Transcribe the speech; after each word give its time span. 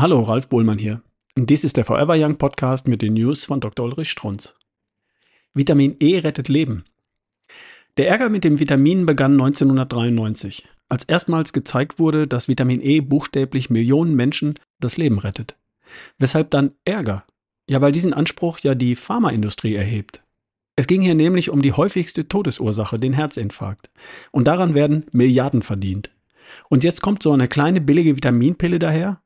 Hallo, 0.00 0.20
Ralf 0.20 0.46
Bohlmann 0.46 0.78
hier. 0.78 1.02
Dies 1.34 1.64
ist 1.64 1.76
der 1.76 1.84
Forever 1.84 2.14
Young 2.16 2.36
Podcast 2.36 2.86
mit 2.86 3.02
den 3.02 3.14
News 3.14 3.46
von 3.46 3.58
Dr. 3.58 3.84
Ulrich 3.84 4.08
Strunz. 4.08 4.54
Vitamin 5.54 5.96
E 5.98 6.20
rettet 6.20 6.48
Leben. 6.48 6.84
Der 7.96 8.08
Ärger 8.08 8.28
mit 8.28 8.44
dem 8.44 8.60
Vitamin 8.60 9.06
begann 9.06 9.32
1993, 9.32 10.68
als 10.88 11.02
erstmals 11.02 11.52
gezeigt 11.52 11.98
wurde, 11.98 12.28
dass 12.28 12.46
Vitamin 12.46 12.80
E 12.80 13.00
buchstäblich 13.00 13.70
Millionen 13.70 14.14
Menschen 14.14 14.54
das 14.78 14.98
Leben 14.98 15.18
rettet. 15.18 15.56
Weshalb 16.16 16.52
dann 16.52 16.74
Ärger? 16.84 17.24
Ja, 17.68 17.80
weil 17.80 17.90
diesen 17.90 18.14
Anspruch 18.14 18.60
ja 18.60 18.76
die 18.76 18.94
Pharmaindustrie 18.94 19.74
erhebt. 19.74 20.22
Es 20.76 20.86
ging 20.86 21.00
hier 21.02 21.16
nämlich 21.16 21.50
um 21.50 21.60
die 21.60 21.72
häufigste 21.72 22.28
Todesursache, 22.28 23.00
den 23.00 23.14
Herzinfarkt. 23.14 23.90
Und 24.30 24.46
daran 24.46 24.74
werden 24.74 25.06
Milliarden 25.10 25.62
verdient. 25.62 26.10
Und 26.68 26.84
jetzt 26.84 27.02
kommt 27.02 27.20
so 27.20 27.32
eine 27.32 27.48
kleine 27.48 27.80
billige 27.80 28.14
Vitaminpille 28.14 28.78
daher, 28.78 29.20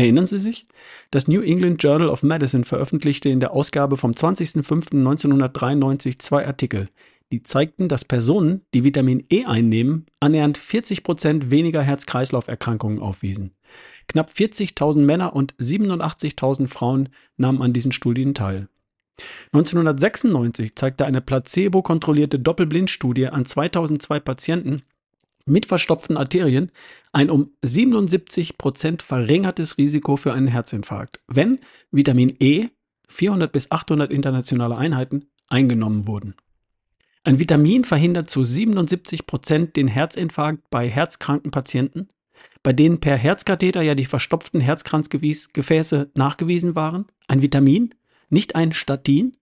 Erinnern 0.00 0.26
Sie 0.26 0.38
sich? 0.38 0.66
Das 1.10 1.28
New 1.28 1.42
England 1.42 1.82
Journal 1.82 2.08
of 2.08 2.22
Medicine 2.22 2.64
veröffentlichte 2.64 3.28
in 3.28 3.38
der 3.38 3.52
Ausgabe 3.52 3.98
vom 3.98 4.12
20.05.1993 4.12 6.18
zwei 6.18 6.46
Artikel, 6.46 6.88
die 7.32 7.42
zeigten, 7.42 7.86
dass 7.86 8.06
Personen, 8.06 8.62
die 8.72 8.82
Vitamin 8.82 9.26
E 9.30 9.44
einnehmen, 9.44 10.06
annähernd 10.18 10.56
40 10.56 11.02
Prozent 11.02 11.50
weniger 11.50 11.82
Herz-Kreislauf-Erkrankungen 11.82 12.98
aufwiesen. 12.98 13.50
Knapp 14.08 14.30
40.000 14.30 15.00
Männer 15.00 15.36
und 15.36 15.54
87.000 15.56 16.66
Frauen 16.66 17.10
nahmen 17.36 17.60
an 17.60 17.74
diesen 17.74 17.92
Studien 17.92 18.32
teil. 18.32 18.68
1996 19.52 20.76
zeigte 20.76 21.04
eine 21.04 21.20
placebo-kontrollierte 21.20 22.38
Doppelblindstudie 22.38 23.26
an 23.26 23.44
2002 23.44 24.18
Patienten, 24.20 24.80
mit 25.50 25.66
verstopften 25.66 26.16
Arterien 26.16 26.70
ein 27.12 27.28
um 27.28 27.50
77 27.62 28.56
Prozent 28.56 29.02
verringertes 29.02 29.76
Risiko 29.78 30.16
für 30.16 30.32
einen 30.32 30.46
Herzinfarkt, 30.46 31.20
wenn 31.26 31.58
Vitamin 31.90 32.34
E 32.38 32.68
400 33.08 33.50
bis 33.50 33.70
800 33.70 34.10
internationale 34.10 34.76
Einheiten 34.76 35.26
eingenommen 35.48 36.06
wurden. 36.06 36.34
Ein 37.22 37.38
Vitamin 37.38 37.84
verhindert 37.84 38.30
zu 38.30 38.44
77 38.44 39.26
Prozent 39.26 39.76
den 39.76 39.88
Herzinfarkt 39.88 40.70
bei 40.70 40.88
herzkranken 40.88 41.50
Patienten, 41.50 42.08
bei 42.62 42.72
denen 42.72 43.00
per 43.00 43.16
Herzkatheter 43.16 43.82
ja 43.82 43.94
die 43.94 44.06
verstopften 44.06 44.60
Herzkranzgefäße 44.60 46.10
nachgewiesen 46.14 46.76
waren. 46.76 47.06
Ein 47.28 47.42
Vitamin, 47.42 47.94
nicht 48.30 48.54
ein 48.54 48.72
Statin. 48.72 49.36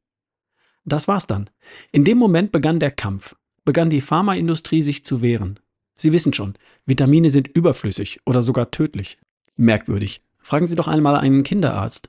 Das 0.85 1.07
war's 1.07 1.27
dann. 1.27 1.51
In 1.93 2.05
dem 2.05 2.19
Moment 2.19 2.51
begann 2.51 2.81
der 2.81 2.91
Kampf, 2.91 3.37
begann 3.65 3.91
die 3.91 4.01
Pharmaindustrie 4.01 4.83
sich 4.83 5.05
zu 5.05 5.23
wehren. 5.23 5.61
Sie 6.01 6.13
wissen 6.13 6.33
schon, 6.33 6.55
Vitamine 6.87 7.29
sind 7.31 7.49
überflüssig 7.49 8.21
oder 8.25 8.41
sogar 8.41 8.71
tödlich. 8.71 9.19
Merkwürdig. 9.57 10.23
Fragen 10.39 10.67
Sie 10.67 10.77
doch 10.77 10.89
einmal 10.89 11.17
einen 11.17 11.43
Kinderarzt. 11.43 12.09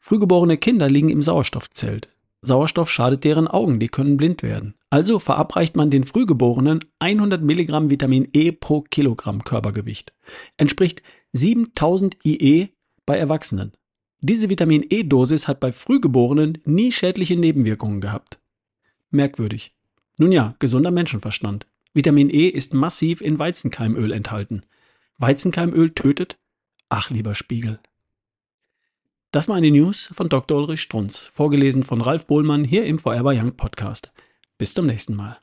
Frühgeborene 0.00 0.56
Kinder 0.56 0.88
liegen 0.88 1.10
im 1.10 1.20
Sauerstoffzelt. 1.20 2.16
Sauerstoff 2.40 2.88
schadet 2.90 3.24
deren 3.24 3.48
Augen, 3.48 3.80
die 3.80 3.88
können 3.88 4.16
blind 4.16 4.42
werden. 4.44 4.74
Also 4.88 5.18
verabreicht 5.18 5.74
man 5.74 5.90
den 5.90 6.04
Frühgeborenen 6.04 6.80
100 7.00 7.42
Milligramm 7.42 7.90
Vitamin 7.90 8.28
E 8.32 8.52
pro 8.52 8.82
Kilogramm 8.82 9.42
Körpergewicht. 9.42 10.12
Entspricht 10.56 11.02
7000 11.32 12.16
IE 12.24 12.68
bei 13.04 13.18
Erwachsenen. 13.18 13.72
Diese 14.20 14.48
Vitamin 14.48 14.86
E-Dosis 14.88 15.48
hat 15.48 15.60
bei 15.60 15.72
Frühgeborenen 15.72 16.58
nie 16.64 16.92
schädliche 16.92 17.36
Nebenwirkungen 17.36 18.00
gehabt. 18.00 18.38
Merkwürdig. 19.10 19.74
Nun 20.16 20.32
ja, 20.32 20.54
gesunder 20.58 20.90
Menschenverstand. 20.90 21.66
Vitamin 21.96 22.28
E 22.28 22.48
ist 22.48 22.74
massiv 22.74 23.22
in 23.22 23.38
Weizenkeimöl 23.38 24.12
enthalten. 24.12 24.66
Weizenkeimöl 25.16 25.94
tötet? 25.94 26.38
Ach, 26.90 27.08
lieber 27.08 27.34
Spiegel. 27.34 27.80
Das 29.30 29.48
war 29.48 29.56
eine 29.56 29.70
News 29.70 30.12
von 30.14 30.28
Dr. 30.28 30.58
Ulrich 30.58 30.82
Strunz, 30.82 31.26
vorgelesen 31.32 31.84
von 31.84 32.02
Ralf 32.02 32.26
Bohlmann 32.26 32.64
hier 32.64 32.84
im 32.84 32.98
Forever 32.98 33.32
Young 33.32 33.56
Podcast. 33.56 34.12
Bis 34.58 34.74
zum 34.74 34.84
nächsten 34.84 35.16
Mal. 35.16 35.38